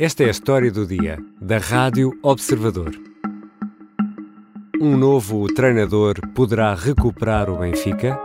[0.00, 2.98] Esta é a história do dia, da Rádio Observador.
[4.80, 8.18] Um novo treinador poderá recuperar o Benfica?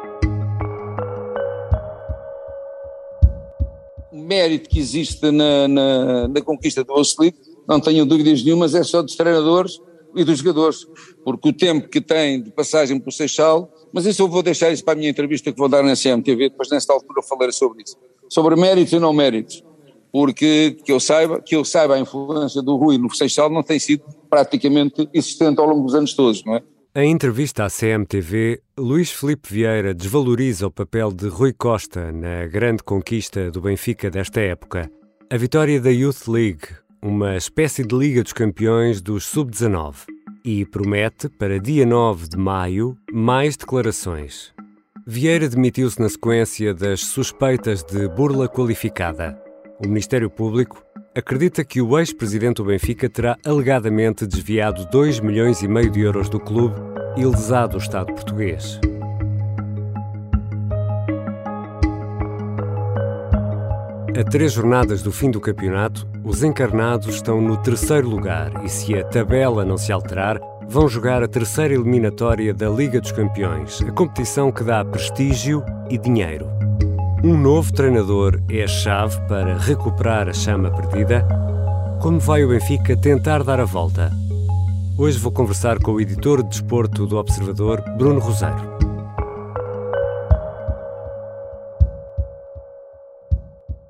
[4.10, 8.82] O mérito que existe na, na, na conquista do League, não tenho dúvidas nenhumas, é
[8.82, 9.78] só dos treinadores
[10.16, 10.88] e dos jogadores,
[11.26, 14.72] porque o tempo que tem de passagem para o Seixal, mas isso eu vou deixar
[14.72, 17.84] isso para a minha entrevista que vou dar na CMTV, depois nesta altura falarei sobre
[17.84, 17.98] isso,
[18.30, 19.62] sobre méritos e não méritos
[20.16, 23.78] porque que eu saiba, que eu saiba a influência do Rui no Seixal não tem
[23.78, 26.64] sido praticamente existente ao longo dos anos todos, não é?
[26.96, 32.82] Em entrevista à CMTV, Luís Felipe Vieira desvaloriza o papel de Rui Costa na grande
[32.82, 34.90] conquista do Benfica desta época.
[35.30, 36.68] A vitória da Youth League,
[37.04, 39.96] uma espécie de Liga dos Campeões dos Sub-19.
[40.46, 44.54] E promete, para dia 9 de maio, mais declarações.
[45.06, 49.44] Vieira demitiu-se na sequência das suspeitas de burla qualificada.
[49.78, 50.82] O Ministério Público
[51.14, 56.30] acredita que o ex-presidente do Benfica terá alegadamente desviado 2 milhões e meio de euros
[56.30, 56.80] do clube
[57.18, 58.80] e lesado o Estado português.
[64.18, 68.96] A três jornadas do fim do campeonato, os encarnados estão no terceiro lugar e, se
[68.96, 73.92] a tabela não se alterar, vão jogar a terceira eliminatória da Liga dos Campeões, a
[73.92, 76.48] competição que dá prestígio e dinheiro.
[77.26, 81.28] Um novo treinador é a chave para recuperar a chama perdida?
[82.00, 84.12] Como vai o Benfica tentar dar a volta?
[84.96, 88.70] Hoje vou conversar com o editor de desporto do Observador, Bruno Rosário.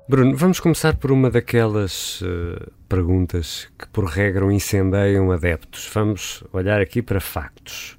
[0.08, 5.90] Bruno, vamos começar por uma daquelas uh, perguntas que, por regra, incendeiam adeptos.
[5.92, 7.98] Vamos olhar aqui para factos.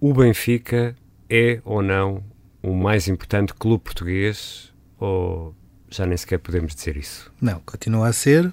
[0.00, 0.96] O Benfica
[1.28, 2.24] é ou não
[2.62, 5.54] o mais importante clube português ou
[5.90, 7.32] já nem sequer podemos dizer isso?
[7.40, 8.52] Não, continua a ser.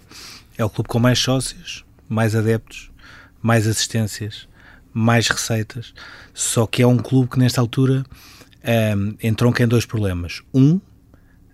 [0.57, 2.91] É o clube com mais sócios, mais adeptos,
[3.41, 4.47] mais assistências,
[4.93, 5.93] mais receitas.
[6.33, 8.03] Só que é um clube que nesta altura
[8.97, 10.41] um, entronca em dois problemas.
[10.53, 10.79] Um,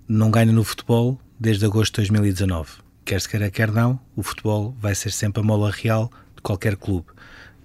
[0.08, 2.72] não ganha no futebol desde agosto de 2019.
[3.03, 6.78] Quer se queira, quer não, o futebol vai ser sempre a mola real de qualquer
[6.78, 7.08] clube.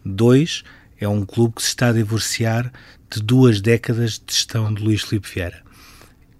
[0.04, 0.64] Dois,
[1.00, 2.72] é um clube que se está a divorciar
[3.10, 5.62] de duas décadas de gestão de Luís Filipe Vieira.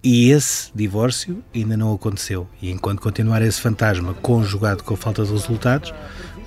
[0.01, 2.47] E esse divórcio ainda não aconteceu.
[2.61, 5.93] E enquanto continuar esse fantasma conjugado com a falta de resultados,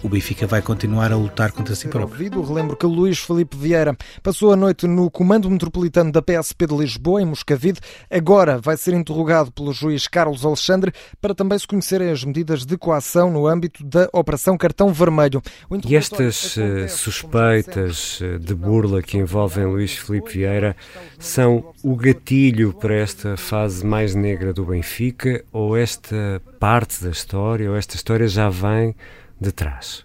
[0.02, 2.12] o Benfica vai continuar a lutar contra si próprio.
[2.12, 6.76] Ouvido, relembro que Luís Felipe Vieira passou a noite no Comando Metropolitano da PSP de
[6.76, 7.80] Lisboa, em Moscavide.
[8.10, 12.76] Agora vai ser interrogado pelo juiz Carlos Alexandre para também se conhecerem as medidas de
[12.76, 15.40] coação no âmbito da Operação Cartão Vermelho.
[15.86, 20.76] E estas uh, suspeitas uh, de burla que envolvem Luís Felipe Vieira
[21.19, 27.70] são o gatilho para esta fase mais negra do Benfica ou esta parte da história
[27.70, 28.94] ou esta história já vem
[29.42, 30.04] de trás?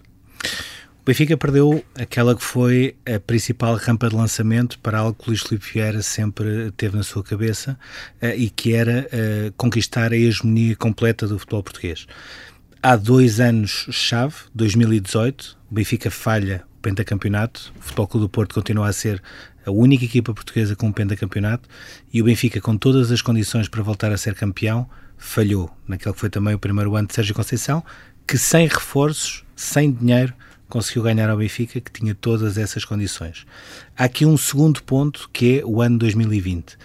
[1.00, 5.40] O Benfica perdeu aquela que foi a principal rampa de lançamento para algo que Luís
[5.40, 7.78] Filipe Vieira sempre teve na sua cabeça
[8.22, 12.06] uh, e que era uh, conquistar a hegemonia completa do futebol português.
[12.82, 18.88] Há dois anos-chave, 2018, o Benfica falha o pentacampeonato, o Futebol Clube do Porto continua
[18.88, 19.20] a ser
[19.66, 21.68] a única equipa portuguesa com um pentacampeonato
[22.12, 26.20] e o Benfica, com todas as condições para voltar a ser campeão, falhou naquele que
[26.20, 27.84] foi também o primeiro ano de Sérgio Conceição
[28.28, 30.34] que sem reforços, sem dinheiro,
[30.68, 33.46] conseguiu ganhar ao Benfica, que tinha todas essas condições.
[33.96, 36.76] Há aqui um segundo ponto, que é o ano 2020.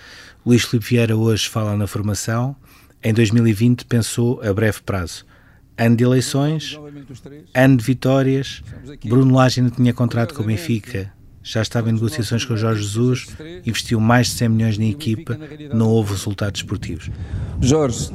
[0.46, 2.56] Luís Filipe Vieira hoje fala na formação,
[3.04, 5.26] em 2020 pensou a breve prazo.
[5.78, 6.80] Ano de eleições,
[7.54, 8.64] ano de vitórias,
[9.04, 11.12] Bruno Lage ainda tinha contrato com o Benfica,
[11.42, 13.28] já estava em negociações com o Jorge Jesus,
[13.66, 15.38] investiu mais de 100 milhões na equipa,
[15.74, 17.10] não houve resultados esportivos.
[17.60, 18.12] Jorge,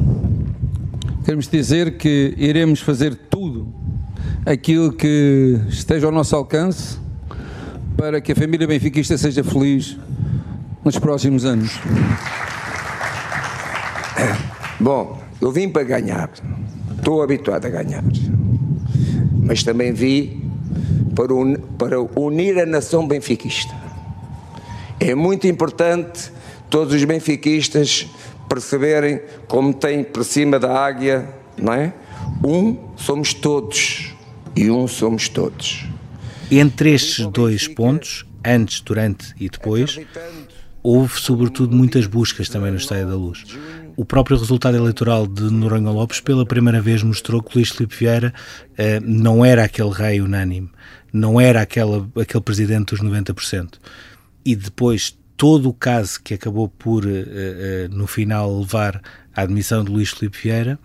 [1.29, 3.71] queremos dizer que iremos fazer tudo
[4.47, 6.97] aquilo que esteja ao nosso alcance
[7.99, 9.99] para que a família benfiquista seja feliz
[10.83, 11.79] nos próximos anos.
[14.81, 16.31] Bom, eu vim para ganhar,
[16.97, 18.03] estou habituado a ganhar,
[19.43, 20.43] mas também vi
[21.15, 23.75] para, un, para unir a nação benfiquista.
[24.99, 26.33] É muito importante
[26.71, 28.07] todos os benfiquistas
[28.49, 31.93] perceberem como tem por cima da águia, não é?
[32.45, 34.15] Um somos todos
[34.57, 35.85] e um somos todos.
[36.51, 39.99] Entre estes dois pontos, antes, durante e depois,
[40.83, 43.45] houve sobretudo muitas buscas também no Estádio da Luz.
[43.97, 48.33] O próprio resultado eleitoral de Noronha Lopes pela primeira vez mostrou que Luís Filipe Vieira
[48.77, 50.71] eh, não era aquele rei unânime,
[51.13, 53.75] não era aquela, aquele presidente dos 90%.
[54.45, 59.01] E depois todo o caso que acabou por, uh, uh, no final, levar
[59.35, 60.79] à admissão de Luís Filipe Vieira,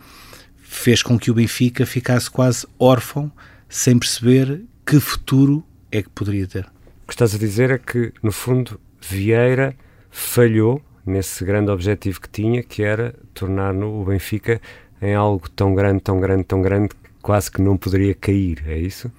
[0.56, 3.32] fez com que o Benfica ficasse quase órfão,
[3.68, 6.66] sem perceber que futuro é que poderia ter.
[7.04, 9.76] O que estás a dizer é que, no fundo, Vieira
[10.12, 14.62] falhou nesse grande objetivo que tinha, que era tornar o Benfica
[15.02, 16.90] em algo tão grande, tão grande, tão grande
[17.24, 19.10] quase que não poderia cair, é isso?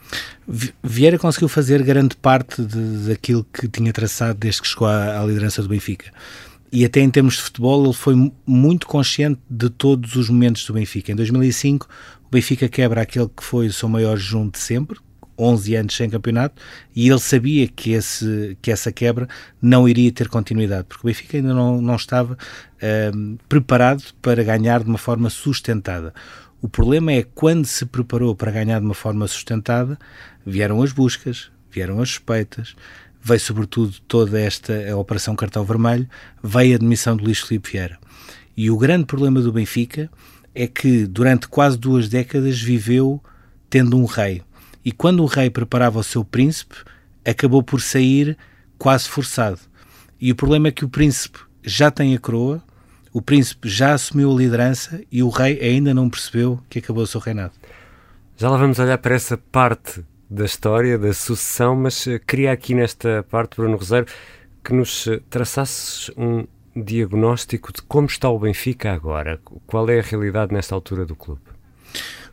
[0.83, 5.25] Vieira conseguiu fazer grande parte de, daquilo que tinha traçado desde que chegou à, à,
[5.25, 6.12] liderança do Benfica.
[6.71, 10.75] E até em termos de futebol, ele foi muito consciente de todos os momentos do
[10.75, 11.12] Benfica.
[11.12, 11.89] Em 2005,
[12.27, 14.99] o Benfica quebra aquele que foi o seu maior junto de sempre,
[15.39, 16.61] 11 anos sem campeonato,
[16.95, 19.27] e ele sabia que, esse, que essa quebra
[19.62, 24.83] não iria ter continuidade, porque o Benfica ainda não, não estava uh, preparado para ganhar
[24.83, 26.12] de uma forma sustentada.
[26.64, 29.99] O problema é quando se preparou para ganhar de uma forma sustentada,
[30.46, 32.75] vieram as buscas, vieram as suspeitas,
[33.20, 36.08] veio sobretudo toda esta operação cartão vermelho,
[36.43, 37.99] veio a admissão de Luís Filipe Vieira.
[38.56, 40.11] E o grande problema do Benfica
[40.55, 43.22] é que durante quase duas décadas viveu
[43.69, 44.40] tendo um rei.
[44.82, 46.76] E quando o rei preparava o seu príncipe,
[47.26, 48.38] acabou por sair
[48.78, 49.60] quase forçado.
[50.19, 52.62] E o problema é que o príncipe já tem a coroa,
[53.14, 57.06] o príncipe já assumiu a liderança e o rei ainda não percebeu que acabou o
[57.06, 57.52] seu reinado.
[58.37, 62.75] Já lá vamos olhar para essa parte da história, da sucessão, mas eh, queria aqui
[62.75, 64.08] nesta parte, Bruno Rosário,
[64.64, 66.44] que nos eh, traçasses um
[66.75, 69.40] diagnóstico de como está o Benfica agora.
[69.64, 71.43] Qual é a realidade nesta altura do clube?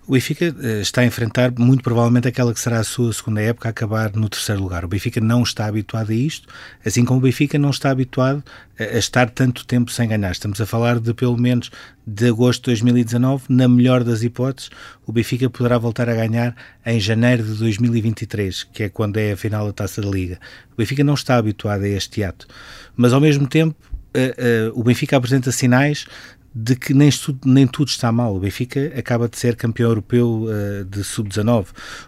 [0.07, 3.69] O Benfica uh, está a enfrentar muito provavelmente aquela que será a sua segunda época
[3.69, 4.83] a acabar no terceiro lugar.
[4.83, 6.47] O Benfica não está habituado a isto,
[6.83, 8.43] assim como o Benfica não está habituado
[8.79, 10.31] a, estar tanto tempo sem ganhar.
[10.31, 11.69] Estamos a falar de pelo menos
[12.05, 14.71] de agosto de 2019, na melhor das hipóteses,
[15.05, 19.37] o Benfica poderá voltar a ganhar em janeiro de 2023, que é quando é a
[19.37, 20.39] final da Taça da Liga.
[20.73, 22.47] O Benfica não está habituado a este ato,
[22.95, 23.75] mas ao mesmo tempo
[24.13, 26.05] Uh, uh, o Benfica apresenta sinais
[26.53, 27.09] de que nem
[27.45, 28.35] nem tudo está mal.
[28.35, 31.67] O Benfica acaba de ser campeão europeu uh, de sub-19.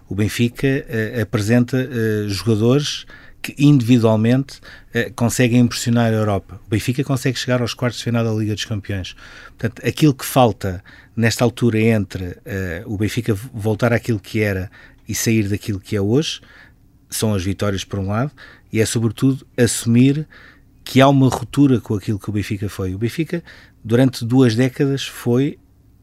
[0.09, 3.05] O Benfica uh, apresenta uh, jogadores
[3.41, 4.61] que individualmente
[5.17, 6.61] conseguem impressionar a Europa.
[6.65, 9.17] O Benfica consegue chegar aos quartos de final da Liga dos Campeões.
[9.57, 10.81] Portanto, aquilo que falta
[11.13, 12.37] nesta altura entre
[12.85, 14.71] o Benfica voltar àquilo que era
[15.09, 16.39] e sair daquilo que é hoje
[17.09, 18.31] são as vitórias por um lado
[18.71, 20.25] e é sobretudo assumir
[20.83, 22.94] que há uma ruptura com aquilo que o Benfica foi.
[22.94, 23.44] O Benfica
[23.83, 25.57] durante duas décadas foi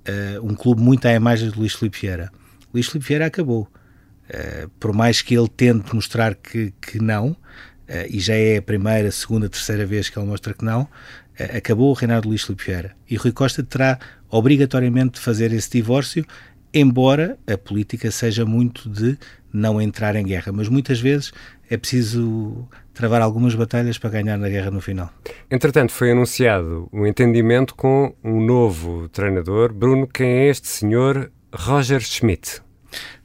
[0.08, 2.30] uh, um clube muito à imagem de Luís Filipe Vieira.
[2.72, 3.68] Luís Filipe Vieira acabou.
[4.28, 7.36] Uh, por mais que ele tente mostrar que, que não, uh,
[8.08, 10.88] e já é a primeira, segunda, terceira vez que ele mostra que não,
[11.56, 12.96] acabou o reinado de Luís Filipe Vieira.
[13.08, 13.98] E Rui Costa terá
[14.28, 16.24] obrigatoriamente de fazer esse divórcio,
[16.72, 19.18] embora a política seja muito de
[19.52, 20.52] não entrar em guerra.
[20.52, 21.32] Mas muitas vezes
[21.70, 25.10] é preciso travar algumas batalhas para ganhar na guerra no final.
[25.48, 29.72] Entretanto, foi anunciado um entendimento com um novo treinador.
[29.72, 32.60] Bruno, quem é este senhor Roger Schmidt?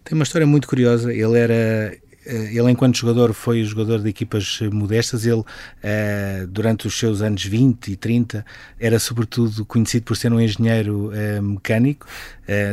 [0.03, 1.11] Tem uma história muito curiosa.
[1.11, 6.97] Ele era eh, ele enquanto jogador foi jogador de equipas modestas, ele uh, durante os
[6.97, 8.45] seus anos 20 e 30
[8.79, 12.07] era sobretudo conhecido por ser um engenheiro uh, mecânico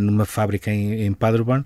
[0.03, 1.65] numa fábrica em, em Paderborn,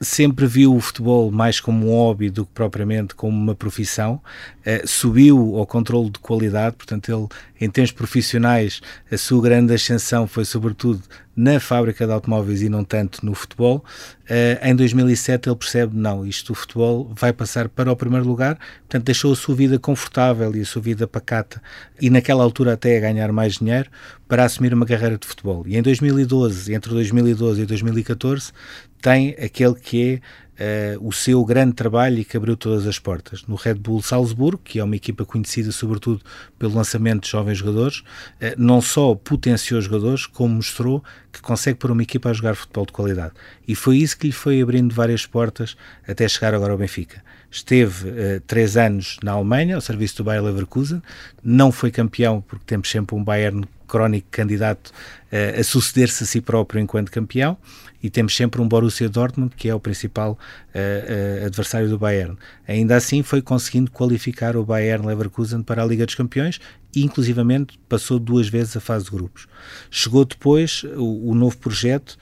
[0.00, 4.20] sempre viu o futebol mais como um hobby do que propriamente como uma profissão,
[4.60, 7.26] uh, subiu ao controle de qualidade, portanto ele,
[7.60, 11.02] em termos profissionais, a sua grande ascensão foi sobretudo
[11.36, 13.84] na fábrica de automóveis e não tanto no futebol.
[14.24, 18.58] Uh, em 2007 ele percebe, não, isto do futebol vai passar para o primeiro lugar,
[18.80, 21.62] portanto deixou a sua vida confortável e a sua vida pacata
[22.00, 23.90] e naquela altura até a ganhar mais dinheiro
[24.26, 25.64] para assumir uma carreira de futebol.
[25.66, 28.52] E em 2012, entre 2012 e 2014,
[29.00, 30.20] tem aquele que
[30.58, 33.44] é uh, o seu grande trabalho e que abriu todas as portas.
[33.46, 36.20] No Red Bull Salzburgo, que é uma equipa conhecida sobretudo
[36.58, 41.90] pelo lançamento de jovens jogadores, uh, não só potenciou jogadores, como mostrou que consegue pôr
[41.90, 43.34] uma equipa a jogar futebol de qualidade.
[43.66, 45.76] E foi isso que lhe foi abrindo várias portas
[46.06, 47.22] até chegar agora ao Benfica.
[47.50, 51.02] Esteve uh, três anos na Alemanha, ao serviço do Bayer Leverkusen,
[51.42, 56.40] não foi campeão, porque temos sempre um Bayern crónico candidato uh, a suceder-se a si
[56.40, 57.56] próprio enquanto campeão,
[58.02, 62.36] e temos sempre um Borussia Dortmund, que é o principal uh, uh, adversário do Bayern.
[62.68, 66.60] Ainda assim, foi conseguindo qualificar o Bayern Leverkusen para a Liga dos Campeões
[66.94, 69.48] e, inclusivamente, passou duas vezes a fase de grupos.
[69.90, 72.18] Chegou depois o, o novo projeto,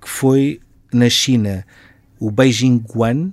[0.00, 0.60] que foi
[0.92, 1.64] na China
[2.18, 3.32] o Beijing Guan,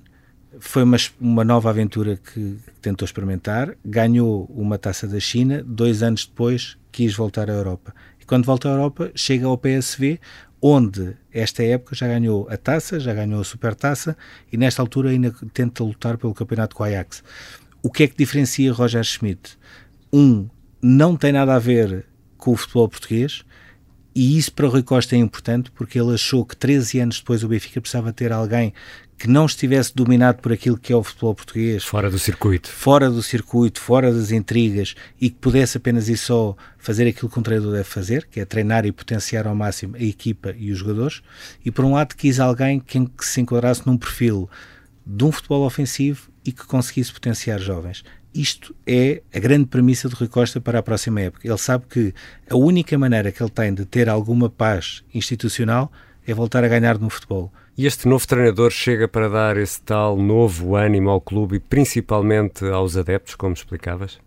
[0.60, 6.26] foi uma, uma nova aventura que tentou experimentar, ganhou uma taça da China, dois anos
[6.26, 7.94] depois quis voltar à Europa.
[8.20, 10.20] E quando volta à Europa, chega ao PSV,
[10.62, 14.18] onde esta época já ganhou a taça, já ganhou a supertaça
[14.52, 17.24] e nesta altura ainda tenta lutar pelo campeonato com o Ajax.
[17.84, 19.58] O que é que diferencia Roger Schmidt?
[20.12, 20.48] Um,
[20.82, 22.06] não tem nada a ver
[22.38, 23.44] com o futebol português
[24.16, 27.50] E isso para Rui Costa é importante porque ele achou que 13 anos depois o
[27.50, 28.74] Benfica precisava ter alguém
[29.18, 31.84] que não estivesse dominado por aquilo que é o futebol português.
[31.84, 32.70] Fora do circuito.
[32.70, 37.40] Fora do circuito, fora das intrigas e que pudesse apenas e só fazer aquilo que
[37.40, 40.80] um treinador deve fazer, que é treinar e potenciar ao máximo a equipa e os
[40.80, 41.22] jogadores.
[41.64, 44.50] E por um lado quis alguém que, se enquadrasse num perfil
[45.06, 48.04] de um futebol ofensivo e que conseguisse potenciar jovens.
[48.34, 51.48] Isto é a grande premissa de Rui Costa para a próxima época.
[51.48, 52.14] Ele sabe que
[52.50, 55.90] a única maneira que ele tem de ter alguma paz institucional
[56.28, 57.52] é voltar a ganhar no futebol.
[57.78, 62.64] E este novo treinador chega para dar esse tal novo ânimo ao clube e principalmente
[62.64, 64.18] aos adeptos, como explicavas?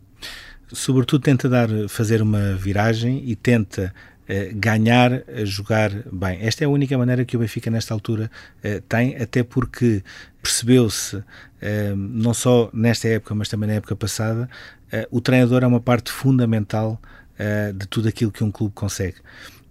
[0.70, 6.40] Sobretudo tenta dar, fazer uma viragem e tenta uh, ganhar a jogar bem.
[6.42, 10.04] Esta é a única maneira que o Benfica nesta altura uh, tem, até porque
[10.42, 11.24] percebeu-se, uh,
[11.96, 14.46] não só nesta época, mas também na época passada,
[15.10, 16.98] o treinador é uma parte fundamental
[17.74, 19.16] de tudo aquilo que um clube consegue.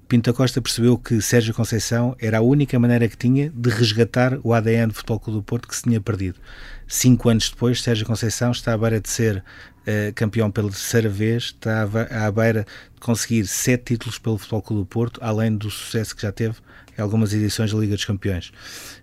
[0.08, 4.54] Pinto Costa percebeu que Sérgio Conceição era a única maneira que tinha de resgatar o
[4.54, 6.40] ADN do Futebol Clube do Porto que se tinha perdido.
[6.88, 11.44] Cinco anos depois, Sérgio Conceição está à beira de ser uh, campeão pela terceira vez,
[11.44, 16.16] está à beira de conseguir sete títulos pelo Futebol Clube do Porto, além do sucesso
[16.16, 16.56] que já teve
[16.98, 18.54] em algumas edições da Liga dos Campeões.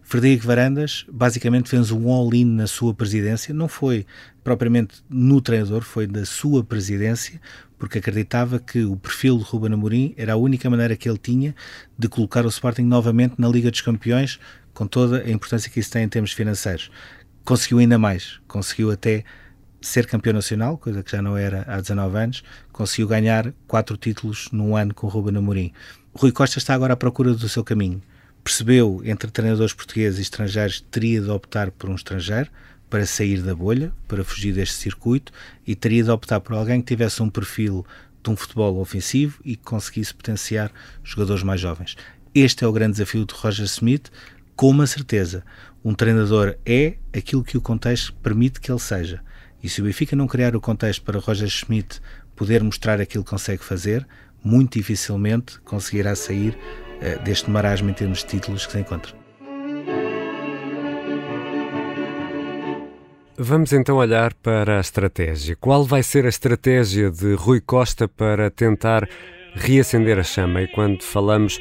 [0.03, 4.07] Frederico Varandas basicamente fez um all-in na sua presidência, não foi
[4.43, 7.41] propriamente no treinador, foi da sua presidência,
[7.85, 11.55] porque acreditava que o perfil de Ruben Amorim era a única maneira que ele tinha
[11.99, 14.41] de colocar o Sporting novamente na Liga dos Campeões,
[14.73, 16.91] com toda a importância que isso tem em termos financeiros.
[17.45, 19.23] Conseguiu ainda mais, conseguiu até
[19.83, 24.49] ser campeão nacional, coisa que já não era há 19 anos, conseguiu ganhar quatro títulos
[24.51, 25.71] num ano com Ruben Amorim.
[26.15, 28.01] Rui Costa está agora à procura do seu caminho.
[28.43, 32.49] Percebeu, entre treinadores portugueses e estrangeiros, teria de optar por um estrangeiro,
[32.89, 35.33] para sair da bolha, para fugir deste circuito
[35.67, 37.85] e teria de optar por alguém que tivesse um perfil
[38.23, 40.73] de um futebol ofensivo e que conseguisse potenciar
[41.03, 41.97] jogadores mais jovens.
[42.35, 44.11] Este é o grande desafio de Roger Smith,
[44.57, 45.45] com uma certeza.
[45.85, 49.21] Um treinador é aquilo que o contexto permite que ele seja.
[49.63, 52.01] E se o Benfica não criar o contexto para Roger Schmidt
[52.35, 54.07] poder mostrar aquilo que consegue fazer,
[54.43, 59.24] muito dificilmente conseguirá sair uh, deste marasmo em termos de títulos que se encontra.
[63.37, 65.57] Vamos então olhar para a estratégia.
[65.57, 69.09] Qual vai ser a estratégia de Rui Costa para tentar
[69.55, 70.63] reacender a chama?
[70.63, 71.61] E quando falamos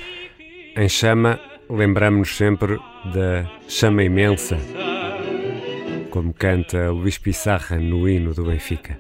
[0.76, 2.78] em chama, lembramos-nos sempre
[3.12, 4.56] da chama imensa,
[6.12, 9.00] como canta Luís Pissarra no hino do Benfica.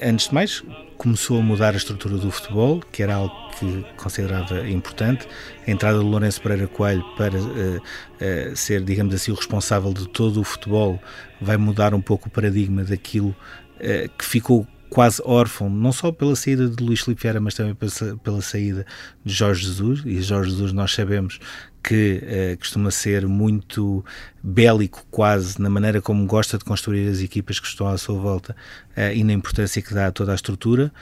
[0.00, 0.62] Antes de mais,
[0.98, 5.26] começou a mudar a estrutura do futebol, que era algo que considerava importante.
[5.66, 10.08] A entrada do Lourenço Pereira Coelho para uh, uh, ser, digamos assim, o responsável de
[10.08, 11.00] todo o futebol
[11.40, 16.34] vai mudar um pouco o paradigma daquilo uh, que ficou quase órfão, não só pela
[16.34, 17.76] saída de Luís Filipe Vieira, mas também
[18.22, 18.86] pela saída
[19.24, 21.38] de Jorge Jesus, e Jorge Jesus nós sabemos
[21.82, 24.04] que uh, costuma ser muito
[24.42, 28.54] bélico quase na maneira como gosta de construir as equipas que estão à sua volta
[28.96, 30.92] uh, e na importância que dá a toda a estrutura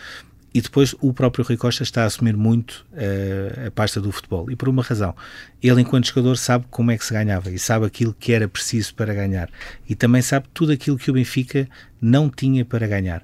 [0.56, 4.50] e depois o próprio Rui Costa está a assumir muito uh, a pasta do futebol.
[4.50, 5.14] E por uma razão.
[5.62, 8.94] Ele, enquanto jogador, sabe como é que se ganhava e sabe aquilo que era preciso
[8.94, 9.50] para ganhar.
[9.86, 11.68] E também sabe tudo aquilo que o Benfica
[12.00, 13.22] não tinha para ganhar.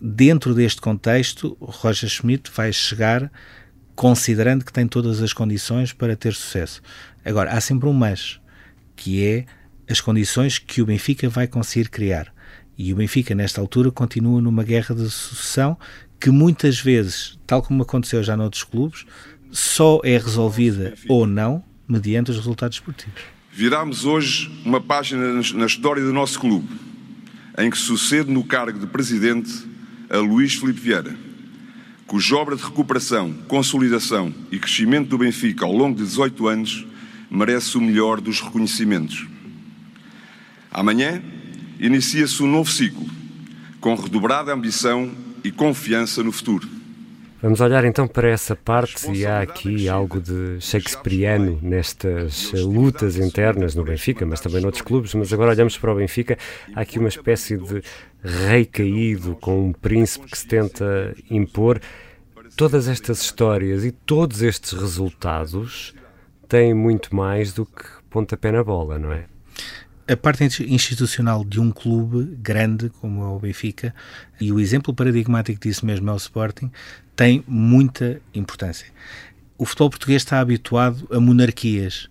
[0.00, 3.30] Dentro deste contexto, Roger Schmidt vai chegar
[3.94, 6.80] considerando que tem todas as condições para ter sucesso.
[7.24, 8.40] Agora, há sempre um mas,
[8.94, 9.44] que é
[9.90, 12.32] as condições que o Benfica vai conseguir criar.
[12.76, 15.76] E o Benfica, nesta altura, continua numa guerra de sucessão
[16.20, 19.04] que muitas vezes, tal como aconteceu já noutros clubes,
[19.50, 23.20] só é resolvida ou não mediante os resultados esportivos.
[23.50, 26.68] Virámos hoje uma página na história do nosso clube,
[27.58, 29.67] em que sucede no cargo de presidente
[30.10, 31.16] a Luís Filipe Vieira,
[32.06, 36.86] cuja obra de recuperação, consolidação e crescimento do Benfica ao longo de 18 anos
[37.30, 39.26] merece o melhor dos reconhecimentos.
[40.70, 41.22] Amanhã
[41.78, 43.06] inicia-se um novo ciclo,
[43.80, 45.12] com redobrada ambição
[45.44, 46.77] e confiança no futuro.
[47.40, 53.76] Vamos olhar então para essa parte e há aqui algo de shakespeariano nestas lutas internas
[53.76, 55.14] no Benfica, mas também noutros clubes.
[55.14, 56.36] Mas agora olhamos para o Benfica,
[56.74, 57.80] há aqui uma espécie de
[58.24, 61.80] rei caído com um príncipe que se tenta impor.
[62.56, 65.94] Todas estas histórias e todos estes resultados
[66.48, 69.26] têm muito mais do que pontapé na bola, não é?
[70.08, 73.94] A parte institucional de um clube grande como é o Benfica,
[74.40, 76.70] e o exemplo paradigmático disso mesmo é o Sporting,
[77.14, 78.86] tem muita importância.
[79.58, 82.08] O futebol português está habituado a monarquias.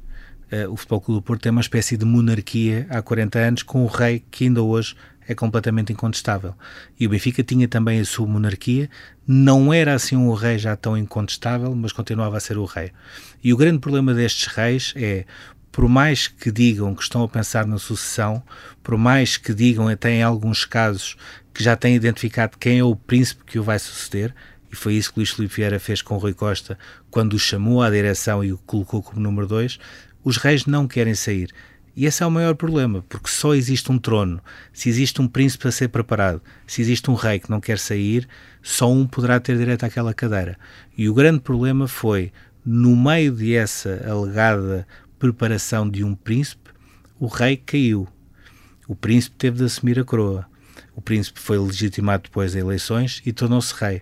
[0.52, 3.84] Uh, o Futebol Clube do Porto tem uma espécie de monarquia há 40 anos, com
[3.84, 4.96] o rei que ainda hoje
[5.28, 6.54] é completamente incontestável.
[7.00, 8.90] E o Benfica tinha também a sua monarquia,
[9.28, 12.92] não era assim um rei já tão incontestável, mas continuava a ser o rei.
[13.44, 15.26] E o grande problema destes reis é,
[15.78, 18.42] por mais que digam que estão a pensar na sucessão,
[18.82, 21.16] por mais que digam até em alguns casos
[21.54, 24.34] que já têm identificado quem é o príncipe que o vai suceder,
[24.72, 26.80] e foi isso que Luís Filipe Vieira fez com Rui Costa
[27.12, 29.78] quando o chamou à direção e o colocou como número 2,
[30.24, 31.54] os reis não querem sair.
[31.96, 34.42] E esse é o maior problema, porque só existe um trono.
[34.74, 38.28] Se existe um príncipe a ser preparado, se existe um rei que não quer sair,
[38.64, 40.58] só um poderá ter direito àquela cadeira.
[40.98, 42.32] E o grande problema foi,
[42.66, 44.88] no meio de essa alegada
[45.20, 46.70] preparação de um príncipe,
[47.20, 48.08] o rei caiu.
[48.88, 50.46] O príncipe teve de assumir a coroa.
[50.96, 54.02] O príncipe foi legitimado depois das eleições e tornou-se rei.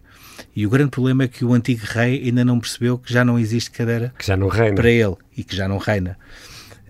[0.55, 3.39] E o grande problema é que o antigo rei ainda não percebeu que já não
[3.39, 4.13] existe cadeira
[4.75, 6.17] para ele e que já não reina.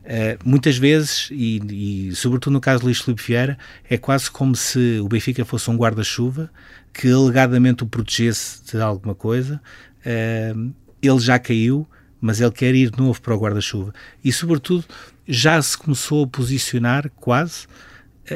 [0.05, 3.57] Uh, muitas vezes, e, e, sobretudo no caso de Luís Filipe Vieira,
[3.89, 6.51] é quase como se o Benfica fosse um guarda-chuva
[6.93, 9.59] que alegadamente o protegesse de alguma coisa.
[10.05, 11.87] Uh, ele já caiu,
[12.25, 13.93] mas ele quer ir de novo para o guarda-chuva.
[14.23, 14.83] E, sobretudo,
[15.27, 17.67] já se começou a posicionar quase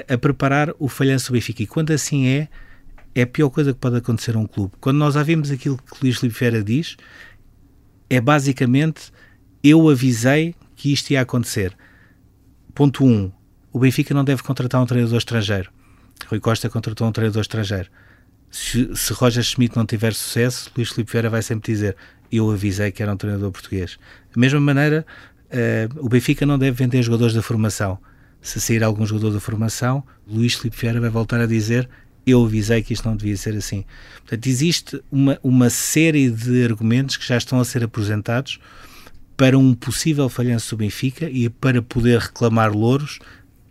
[0.08, 1.63] a, a preparar o falhanço do Benfica.
[1.63, 2.48] E quando assim é,
[3.15, 4.74] é a pior coisa que pode acontecer a um clube.
[4.79, 6.98] Quando nós já vimos aquilo que Luís Vieira diz,
[8.08, 9.12] é basicamente
[9.63, 11.75] eu avisei que isto ia acontecer.
[12.75, 13.08] Ponto 1.
[13.08, 13.31] Um,
[13.74, 15.72] o Benfica não deve contratar um treinador estrangeiro.
[16.27, 17.89] Rui Costa contratou um treinador estrangeiro.
[18.51, 21.96] Se, se Roger Schmidt não tiver sucesso, Luís Filipe Vieira vai sempre dizer
[22.32, 23.98] eu avisei que era um treinador português.
[24.34, 25.06] Da mesma maneira,
[25.51, 27.98] uh, o Benfica não deve vender jogadores da formação.
[28.41, 31.89] Se sair algum jogador da formação, Luís Filipe Vieira vai voltar a dizer
[32.25, 33.84] eu avisei que isto não devia ser assim.
[34.20, 38.60] Portanto, existe uma, uma série de argumentos que já estão a ser apresentados
[39.36, 43.20] para um possível falhanço do Benfica e para poder reclamar louros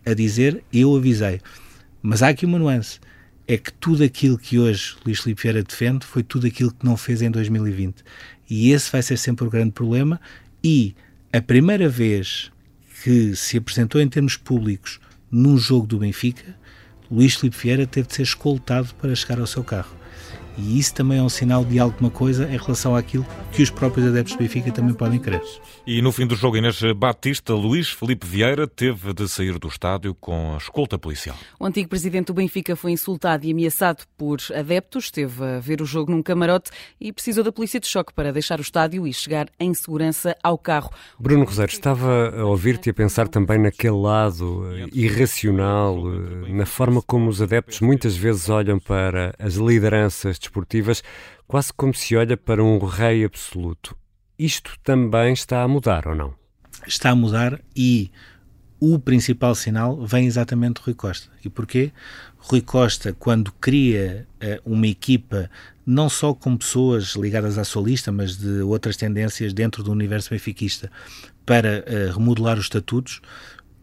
[0.05, 1.39] a dizer eu avisei.
[2.01, 2.99] Mas há aqui uma nuance.
[3.51, 6.95] É que tudo aquilo que hoje Luís Filipe Vieira defende foi tudo aquilo que não
[6.95, 8.03] fez em 2020.
[8.47, 10.21] E esse vai ser sempre o grande problema.
[10.63, 10.93] E
[11.33, 12.51] a primeira vez
[13.03, 14.99] que se apresentou em termos públicos
[15.31, 16.55] num jogo do Benfica,
[17.09, 19.98] Luís Filipe Vieira teve de ser escoltado para chegar ao seu carro.
[20.59, 24.05] E isso também é um sinal de alguma coisa em relação àquilo que os próprios
[24.07, 25.41] adeptos do Benfica também podem crer.
[25.87, 30.13] E no fim do jogo, Inês Batista, Luís Felipe Vieira teve de sair do estádio
[30.13, 31.37] com a escolta policial.
[31.57, 35.85] O antigo presidente do Benfica foi insultado e ameaçado por adeptos, esteve a ver o
[35.85, 39.47] jogo num camarote e precisou da polícia de choque para deixar o estádio e chegar
[39.59, 40.91] em segurança ao carro.
[41.17, 46.03] Bruno Rosário, estava a ouvir-te e a pensar também naquele lado irracional,
[46.49, 51.03] na forma como os adeptos muitas vezes olham para as lideranças desportivas,
[51.47, 53.95] quase como se olha para um rei absoluto.
[54.37, 56.33] Isto também está a mudar ou não?
[56.87, 58.11] Está a mudar e
[58.79, 61.29] o principal sinal vem exatamente do Rui Costa.
[61.43, 61.91] E porquê?
[62.37, 65.49] Rui Costa, quando cria uh, uma equipa,
[65.85, 70.29] não só com pessoas ligadas à sua lista, mas de outras tendências dentro do universo
[70.29, 70.89] benfiquista,
[71.45, 73.21] para uh, remodelar os estatutos,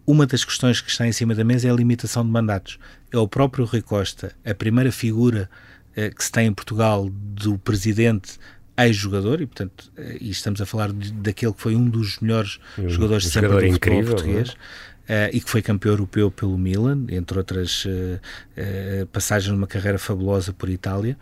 [0.07, 2.79] uma das questões que está em cima da mesa é a limitação de mandatos.
[3.13, 5.51] É o próprio Rui Costa, a primeira figura
[6.15, 8.39] que se tem em Portugal do presidente
[8.79, 12.59] ex-jogador, e portanto, eh, e estamos a falar de, daquele que foi um dos melhores
[12.79, 14.51] um, jogadores um sempre jogador do futebol incrível, português.
[15.07, 20.01] Uh, e que foi campeão europeu pelo Milan, entre outras uh, uh, passagens numa carreira
[20.01, 21.17] fabulosa por Itália,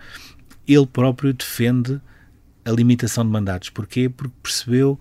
[0.67, 2.01] ele próprio defende
[2.65, 3.69] a limitação de mandatos.
[3.69, 4.09] Porquê?
[4.09, 4.99] Porque percebeu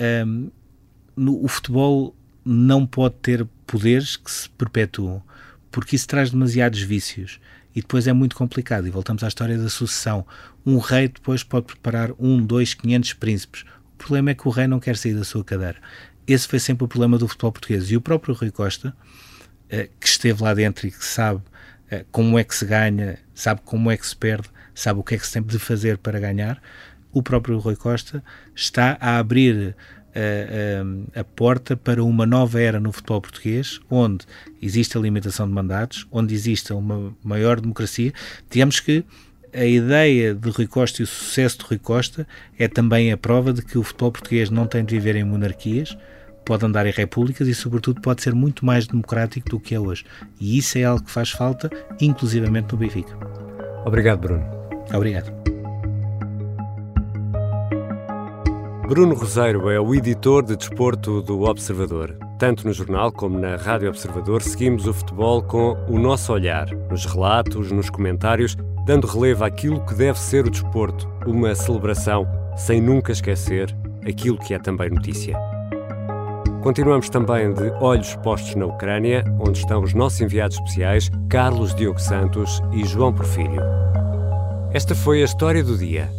[0.00, 0.48] um, ehm,
[1.16, 5.20] no, o futebol não pode ter poderes que se perpetuam,
[5.68, 7.40] porque isso traz demasiados vícios
[7.74, 8.86] e depois é muito complicado.
[8.86, 10.26] E voltamos à história da sucessão.
[10.64, 13.64] Um rei depois pode preparar um, dois, quinhentos príncipes.
[13.94, 15.76] O problema é que o rei não quer sair da sua cadeira.
[16.26, 17.90] Esse foi sempre o problema do futebol português.
[17.90, 18.94] E o próprio Rui Costa,
[19.68, 21.42] eh, que esteve lá dentro e que sabe
[21.90, 25.14] eh, como é que se ganha, sabe como é que se perde, sabe o que
[25.14, 26.60] é que se tem de fazer para ganhar,
[27.12, 28.22] o próprio Rui Costa
[28.54, 29.74] está a abrir
[30.14, 34.26] a, a, a, porta para uma nova era no futebol português, onde
[34.60, 38.12] existe a limitação de mandatos, onde existe uma maior democracia.
[38.50, 39.04] Digamos que
[39.52, 42.26] a ideia de Rui Costa e o sucesso de Rui Costa
[42.58, 45.96] é também a prova de que o futebol português não tem de viver em monarquias,
[46.44, 50.04] pode andar em repúblicas e, sobretudo, pode ser muito mais democrático do que é hoje.
[50.40, 51.70] E isso é algo que faz falta,
[52.00, 53.16] inclusivamente no Benfica.
[53.84, 54.44] Obrigado, Bruno.
[54.92, 55.49] Obrigado.
[58.90, 62.18] Bruno Roseiro é o editor de desporto do Observador.
[62.40, 67.06] Tanto no jornal como na Rádio Observador, seguimos o futebol com o nosso olhar, nos
[67.06, 72.26] relatos, nos comentários, dando relevo àquilo que deve ser o desporto, uma celebração,
[72.56, 73.72] sem nunca esquecer
[74.04, 75.38] aquilo que é também notícia.
[76.60, 82.00] Continuamos também de olhos postos na Ucrânia, onde estão os nossos enviados especiais Carlos Diogo
[82.00, 83.62] Santos e João Porfírio.
[84.72, 86.10] Esta foi a história do dia.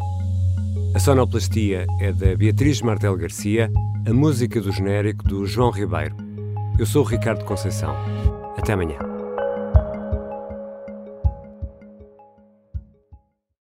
[0.94, 3.72] A sonoplastia é da Beatriz Martel Garcia,
[4.06, 6.16] a música do genérico do João Ribeiro.
[6.78, 7.96] Eu sou o Ricardo Conceição.
[8.58, 9.11] Até amanhã.